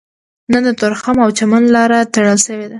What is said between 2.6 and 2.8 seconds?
ده